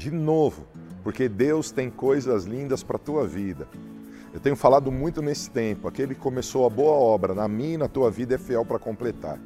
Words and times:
de 0.00 0.10
novo, 0.10 0.66
porque 1.04 1.28
Deus 1.28 1.70
tem 1.70 1.90
coisas 1.90 2.44
lindas 2.44 2.82
para 2.82 2.96
a 2.96 2.98
tua 2.98 3.26
vida. 3.26 3.68
Eu 4.32 4.40
tenho 4.40 4.56
falado 4.56 4.90
muito 4.90 5.20
nesse 5.20 5.50
tempo, 5.50 5.86
aquele 5.86 6.14
que 6.14 6.20
começou 6.20 6.64
a 6.64 6.70
boa 6.70 6.94
obra 6.94 7.34
na 7.34 7.46
minha 7.46 7.74
e 7.74 7.76
na 7.76 7.86
tua 7.86 8.10
vida 8.10 8.34
é 8.34 8.38
fiel 8.38 8.64
para 8.64 8.78
completar. 8.78 9.38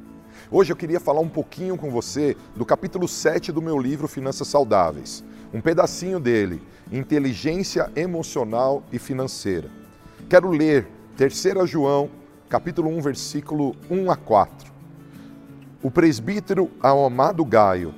Hoje 0.49 0.71
eu 0.71 0.77
queria 0.77 0.99
falar 0.99 1.19
um 1.19 1.27
pouquinho 1.27 1.75
com 1.75 1.91
você 1.91 2.37
do 2.55 2.65
capítulo 2.65 3.05
7 3.05 3.51
do 3.51 3.61
meu 3.61 3.77
livro 3.77 4.07
Finanças 4.07 4.47
Saudáveis. 4.47 5.25
Um 5.53 5.59
pedacinho 5.59 6.21
dele, 6.21 6.61
Inteligência 6.89 7.91
Emocional 7.93 8.81
e 8.93 8.99
Financeira. 8.99 9.69
Quero 10.29 10.49
ler 10.51 10.87
3 11.17 11.69
João, 11.69 12.09
capítulo 12.47 12.89
1, 12.91 13.01
versículo 13.01 13.75
1 13.89 14.09
a 14.09 14.15
4. 14.15 14.71
O 15.83 15.91
presbítero 15.91 16.71
ao 16.79 17.05
amado 17.05 17.43
Gaio, 17.43 17.93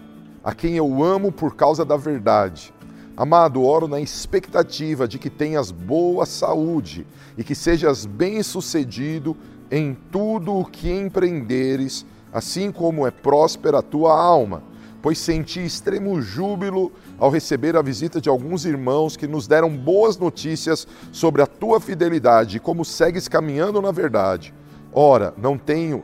a 0.48 0.56
quem 0.56 0.78
eu 0.78 1.04
amo 1.04 1.30
por 1.30 1.58
causa 1.58 1.84
da 1.84 1.98
verdade, 1.98 2.74
Amado, 3.18 3.64
oro 3.64 3.88
na 3.88 4.00
expectativa 4.00 5.08
de 5.08 5.18
que 5.18 5.28
tenhas 5.28 5.72
boa 5.72 6.24
saúde 6.24 7.06
e 7.36 7.44
que 7.44 7.56
sejas 7.56 8.06
bem-sucedido 8.06 9.36
em 9.72 9.98
tudo 10.12 10.54
o 10.54 10.64
que 10.64 10.90
empreenderes, 10.90 12.06
assim 12.32 12.72
como 12.72 13.08
é 13.08 13.12
próspera 13.12 13.80
a 13.80 13.82
tua 13.82 14.14
alma. 14.14 14.62
Pois 15.02 15.18
senti 15.18 15.66
extremo 15.66 16.22
júbilo 16.22 16.92
ao 17.18 17.32
receber 17.32 17.76
a 17.76 17.82
visita 17.82 18.22
de 18.22 18.30
alguns 18.30 18.66
irmãos 18.66 19.18
que 19.18 19.26
nos 19.26 19.48
deram 19.48 19.76
boas 19.76 20.16
notícias 20.16 20.88
sobre 21.12 21.42
a 21.42 21.48
tua 21.48 21.82
fidelidade 21.82 22.58
e 22.58 22.60
como 22.60 22.86
segues 22.86 23.28
caminhando 23.28 23.82
na 23.82 23.92
verdade. 23.92 24.54
Ora, 24.94 25.34
não 25.38 25.58
tenho 25.58 26.04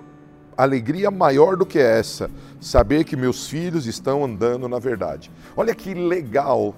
alegria 0.57 1.09
maior 1.11 1.55
do 1.55 1.65
que 1.65 1.79
essa, 1.79 2.29
saber 2.59 3.03
que 3.03 3.15
meus 3.15 3.47
filhos 3.47 3.85
estão 3.85 4.23
andando 4.23 4.67
na 4.67 4.79
verdade. 4.79 5.31
Olha 5.55 5.73
que 5.73 5.93
legal 5.93 6.75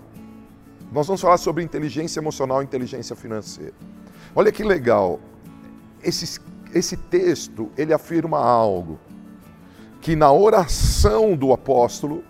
nós 0.96 1.08
vamos 1.08 1.20
falar 1.20 1.38
sobre 1.38 1.62
inteligência 1.62 2.22
emocional 2.22 2.62
e 2.62 2.66
inteligência 2.66 3.18
financeira. 3.18 3.74
Olha 4.34 4.50
que 4.50 4.64
legal. 4.64 5.20
Esse, 6.02 6.40
esse 6.74 6.96
texto, 6.96 7.70
ele 7.78 7.94
afirma 7.94 8.40
algo. 8.40 8.98
Que 10.00 10.16
na 10.16 10.32
oração 10.32 11.36
do 11.36 11.52
apóstolo, 11.52 12.24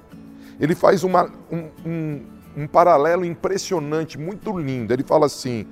ele 0.59 0.73
faz 0.73 1.03
uma, 1.03 1.31
um, 1.51 1.69
um, 1.85 2.25
um 2.57 2.67
paralelo 2.67 3.23
impressionante, 3.23 4.17
muito 4.17 4.57
lindo. 4.57 4.91
Ele 4.91 5.03
fala 5.03 5.27
assim, 5.27 5.67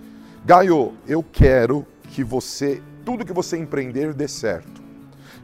Gaio, 0.46 0.94
eu 1.08 1.24
quero 1.24 1.88
que 2.12 2.24
você, 2.24 2.80
tudo 3.04 3.26
que 3.26 3.34
você 3.34 3.58
empreender 3.58 4.14
dê 4.14 4.28
certo. 4.28 4.83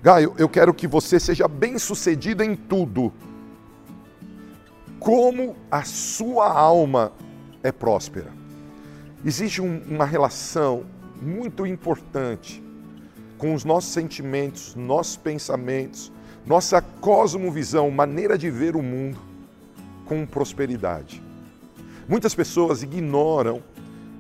Gaio, 0.02 0.34
eu 0.38 0.48
quero 0.48 0.74
que 0.74 0.88
você 0.88 1.20
seja 1.20 1.46
bem 1.46 1.78
sucedido 1.78 2.42
em 2.42 2.56
tudo. 2.56 3.12
Como 4.98 5.58
a 5.70 5.84
sua 5.84 6.50
alma 6.50 7.12
é 7.62 7.70
próspera. 7.70 8.32
Existe 9.26 9.62
um, 9.62 9.82
uma 9.90 10.06
relação 10.06 10.86
muito 11.22 11.68
importante 11.68 12.64
com 13.38 13.54
os 13.54 13.66
nossos 13.66 13.92
sentimentos, 13.92 14.74
nossos 14.74 15.18
pensamentos, 15.18 16.12
nossa 16.46 16.82
cosmovisão, 16.82 17.92
maneira 17.92 18.38
de 18.38 18.50
ver 18.50 18.78
o 18.78 18.82
mundo 18.82 19.20
com 20.06 20.26
prosperidade. 20.26 21.22
Muitas 22.08 22.34
pessoas 22.34 22.84
ignoram 22.84 23.62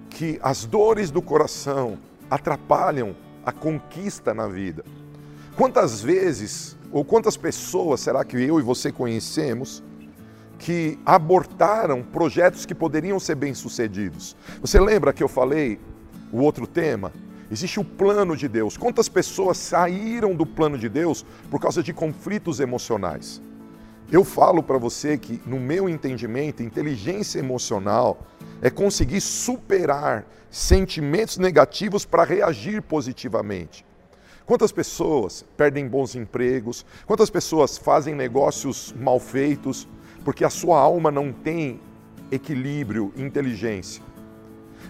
que 0.09 0.37
as 0.43 0.65
dores 0.65 1.09
do 1.09 1.21
coração 1.21 1.97
atrapalham 2.29 3.15
a 3.45 3.51
conquista 3.53 4.33
na 4.33 4.47
vida. 4.47 4.83
Quantas 5.59 5.99
vezes 5.99 6.77
ou 6.89 7.03
quantas 7.03 7.35
pessoas 7.35 7.99
será 7.99 8.23
que 8.23 8.37
eu 8.37 8.61
e 8.61 8.63
você 8.63 8.93
conhecemos 8.93 9.83
que 10.57 10.97
abortaram 11.05 12.01
projetos 12.01 12.65
que 12.65 12.73
poderiam 12.73 13.19
ser 13.19 13.35
bem-sucedidos. 13.35 14.37
Você 14.61 14.79
lembra 14.79 15.11
que 15.11 15.21
eu 15.21 15.27
falei 15.27 15.77
o 16.31 16.37
outro 16.39 16.65
tema? 16.65 17.11
Existe 17.51 17.77
o 17.77 17.83
plano 17.83 18.37
de 18.37 18.47
Deus. 18.47 18.77
Quantas 18.77 19.09
pessoas 19.09 19.57
saíram 19.57 20.33
do 20.33 20.45
plano 20.45 20.77
de 20.77 20.87
Deus 20.87 21.25
por 21.51 21.59
causa 21.59 21.83
de 21.83 21.91
conflitos 21.91 22.61
emocionais? 22.61 23.41
Eu 24.09 24.23
falo 24.23 24.63
para 24.63 24.77
você 24.77 25.17
que, 25.17 25.41
no 25.45 25.59
meu 25.59 25.89
entendimento, 25.89 26.63
inteligência 26.63 27.37
emocional 27.37 28.25
é 28.61 28.69
conseguir 28.69 29.19
superar 29.19 30.25
sentimentos 30.49 31.37
negativos 31.37 32.05
para 32.05 32.23
reagir 32.23 32.81
positivamente. 32.81 33.88
Quantas 34.49 34.73
pessoas 34.73 35.45
perdem 35.55 35.87
bons 35.87 36.15
empregos? 36.15 36.85
Quantas 37.05 37.29
pessoas 37.29 37.77
fazem 37.77 38.13
negócios 38.13 38.93
mal 38.99 39.19
feitos? 39.19 39.87
porque 40.23 40.43
a 40.43 40.49
sua 40.49 40.79
alma 40.79 41.11
não 41.11 41.31
tem 41.31 41.79
equilíbrio 42.31 43.11
inteligência. 43.17 44.03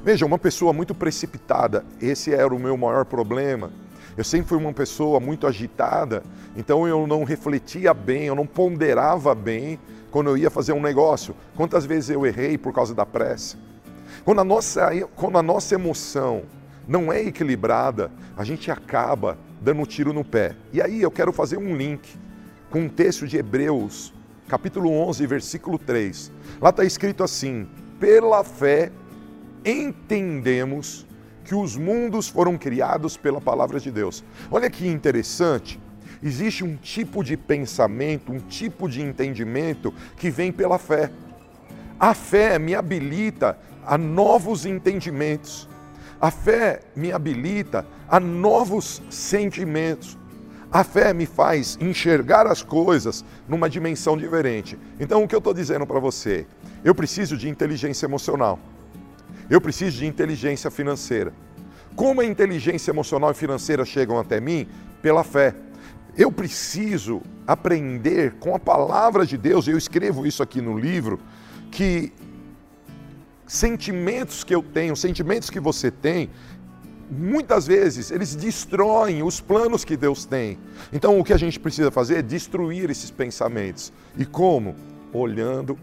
Veja, 0.03 0.25
uma 0.25 0.37
pessoa 0.37 0.73
muito 0.73 0.95
precipitada, 0.95 1.85
esse 2.01 2.33
era 2.33 2.53
o 2.53 2.59
meu 2.59 2.77
maior 2.77 3.05
problema. 3.05 3.71
Eu 4.17 4.23
sempre 4.23 4.49
fui 4.49 4.57
uma 4.57 4.73
pessoa 4.73 5.19
muito 5.19 5.47
agitada, 5.47 6.23
então 6.55 6.87
eu 6.87 7.05
não 7.07 7.23
refletia 7.23 7.93
bem, 7.93 8.25
eu 8.25 8.35
não 8.35 8.45
ponderava 8.45 9.33
bem 9.35 9.79
quando 10.11 10.29
eu 10.29 10.37
ia 10.37 10.49
fazer 10.49 10.73
um 10.73 10.81
negócio. 10.81 11.35
Quantas 11.55 11.85
vezes 11.85 12.09
eu 12.09 12.25
errei 12.25 12.57
por 12.57 12.73
causa 12.73 12.93
da 12.93 13.05
pressa? 13.05 13.57
Quando 14.25 14.41
a 14.41 14.43
nossa, 14.43 14.89
quando 15.15 15.37
a 15.37 15.43
nossa 15.43 15.75
emoção 15.75 16.43
não 16.87 17.13
é 17.13 17.21
equilibrada, 17.21 18.11
a 18.35 18.43
gente 18.43 18.71
acaba 18.71 19.37
dando 19.61 19.81
um 19.81 19.85
tiro 19.85 20.13
no 20.13 20.23
pé. 20.23 20.55
E 20.71 20.81
aí 20.81 21.01
eu 21.01 21.11
quero 21.11 21.31
fazer 21.31 21.57
um 21.57 21.75
link 21.75 22.07
com 22.69 22.81
um 22.81 22.89
texto 22.89 23.27
de 23.27 23.37
Hebreus 23.37 24.13
capítulo 24.49 24.91
11, 24.91 25.25
versículo 25.27 25.77
3. 25.77 26.31
Lá 26.59 26.71
está 26.71 26.83
escrito 26.83 27.23
assim: 27.23 27.67
pela 27.99 28.43
fé 28.43 28.91
entendemos 29.63 31.05
que 31.45 31.53
os 31.53 31.77
mundos 31.77 32.27
foram 32.27 32.57
criados 32.57 33.15
pela 33.15 33.39
palavra 33.39 33.79
de 33.79 33.91
Deus. 33.91 34.23
Olha 34.51 34.69
que 34.69 34.87
interessante. 34.87 35.79
Existe 36.21 36.63
um 36.63 36.75
tipo 36.75 37.23
de 37.23 37.37
pensamento, 37.37 38.31
um 38.31 38.39
tipo 38.39 38.89
de 38.89 39.01
entendimento 39.01 39.93
que 40.17 40.29
vem 40.29 40.51
pela 40.51 40.77
fé. 40.77 41.11
A 41.99 42.13
fé 42.13 42.59
me 42.59 42.75
habilita 42.75 43.57
a 43.85 43.97
novos 43.97 44.65
entendimentos. 44.65 45.67
A 46.21 46.31
fé 46.31 46.81
me 46.95 47.11
habilita 47.11 47.85
a 48.07 48.19
novos 48.19 49.01
sentimentos. 49.09 50.17
A 50.71 50.83
fé 50.83 51.13
me 51.13 51.25
faz 51.25 51.77
enxergar 51.79 52.45
as 52.45 52.61
coisas 52.61 53.23
numa 53.47 53.69
dimensão 53.69 54.17
diferente. 54.17 54.77
Então, 54.99 55.23
o 55.23 55.27
que 55.27 55.33
eu 55.33 55.39
estou 55.39 55.53
dizendo 55.53 55.87
para 55.87 55.99
você? 55.99 56.45
Eu 56.83 56.93
preciso 56.93 57.37
de 57.37 57.47
inteligência 57.47 58.05
emocional. 58.05 58.59
Eu 59.49 59.59
preciso 59.59 59.97
de 59.97 60.05
inteligência 60.05 60.69
financeira. 60.69 61.33
Como 61.95 62.21
a 62.21 62.25
inteligência 62.25 62.91
emocional 62.91 63.31
e 63.31 63.33
financeira 63.33 63.83
chegam 63.83 64.19
até 64.19 64.39
mim? 64.39 64.67
Pela 65.01 65.23
fé. 65.23 65.55
Eu 66.15 66.31
preciso 66.31 67.21
aprender 67.47 68.33
com 68.39 68.53
a 68.53 68.59
palavra 68.59 69.25
de 69.25 69.37
Deus, 69.37 69.67
eu 69.67 69.77
escrevo 69.77 70.27
isso 70.27 70.43
aqui 70.43 70.61
no 70.61 70.77
livro, 70.77 71.19
que 71.71 72.11
sentimentos 73.49 74.43
que 74.43 74.53
eu 74.53 74.61
tenho, 74.61 74.95
sentimentos 74.95 75.49
que 75.49 75.59
você 75.59 75.89
tem, 75.89 76.29
muitas 77.09 77.65
vezes 77.65 78.11
eles 78.11 78.35
destroem 78.35 79.23
os 79.23 79.41
planos 79.41 79.83
que 79.83 79.97
Deus 79.97 80.23
tem. 80.23 80.59
Então 80.93 81.19
o 81.19 81.23
que 81.23 81.33
a 81.33 81.37
gente 81.37 81.59
precisa 81.59 81.89
fazer 81.89 82.17
é 82.17 82.21
destruir 82.21 82.91
esses 82.91 83.09
pensamentos. 83.09 83.91
E 84.15 84.23
como? 84.23 84.75
Olhando 85.11 85.75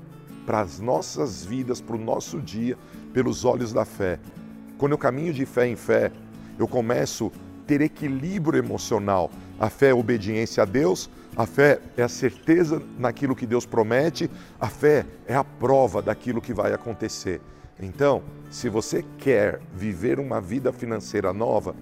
para 0.47 0.60
as 0.60 0.78
nossas 0.78 1.44
vidas, 1.44 1.81
para 1.81 1.97
o 1.97 1.99
nosso 1.99 2.41
dia, 2.41 2.78
pelos 3.12 3.44
olhos 3.44 3.72
da 3.72 3.84
fé. 3.84 4.21
Quando 4.78 4.93
eu 4.93 4.99
caminho 4.99 5.34
de 5.34 5.44
fé 5.44 5.66
em 5.66 5.75
fé, 5.75 6.12
eu 6.56 6.69
começo 6.69 7.32
a 7.34 7.66
ter 7.66 7.81
equilíbrio 7.81 8.60
emocional. 8.60 9.28
A 9.59 9.69
fé 9.69 9.88
é 9.88 9.91
a 9.91 9.97
obediência 9.97 10.62
a 10.62 10.67
Deus, 10.67 11.11
a 11.37 11.44
fé 11.44 11.81
é 11.97 12.03
a 12.03 12.09
certeza 12.09 12.83
naquilo 12.99 13.37
que 13.37 13.47
Deus 13.47 13.67
promete, 13.67 14.31
a 14.59 14.69
fé 14.69 15.05
é 15.27 15.35
a 15.35 15.44
prova 15.44 16.00
daquilo 16.00 16.41
que 16.41 16.55
vai 16.55 16.73
acontecer. 16.73 17.43
Então, 17.79 18.23
se 18.50 18.71
você 18.71 19.05
quer 19.19 19.61
viver 19.75 20.19
uma 20.19 20.41
vida 20.41 20.73
financeira 20.73 21.35
nova, 21.35 21.77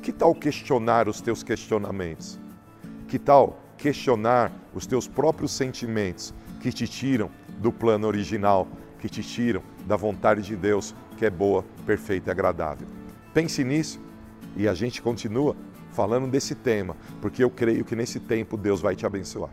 que 0.00 0.12
tal 0.12 0.32
questionar 0.32 1.08
os 1.08 1.20
teus 1.20 1.42
questionamentos? 1.42 2.38
Que 3.08 3.18
tal 3.18 3.60
questionar 3.76 4.52
os 4.72 4.86
teus 4.86 5.08
próprios 5.08 5.50
sentimentos 5.50 6.32
que 6.60 6.72
te 6.72 6.86
tiram 6.86 7.28
do 7.58 7.72
plano 7.72 8.06
original, 8.06 8.68
que 9.00 9.08
te 9.08 9.24
tiram 9.24 9.60
da 9.86 9.96
vontade 9.96 10.42
de 10.42 10.54
Deus, 10.54 10.94
que 11.18 11.26
é 11.26 11.30
boa, 11.30 11.64
perfeita 11.84 12.30
e 12.30 12.32
agradável? 12.32 12.86
Pense 13.34 13.64
nisso 13.64 14.00
e 14.56 14.68
a 14.68 14.74
gente 14.74 15.02
continua 15.02 15.56
falando 15.92 16.30
desse 16.30 16.54
tema, 16.54 16.96
porque 17.20 17.44
eu 17.44 17.50
creio 17.50 17.84
que 17.84 17.94
nesse 17.94 18.18
tempo 18.18 18.56
Deus 18.56 18.80
vai 18.80 18.96
te 18.96 19.06
abençoar. 19.06 19.50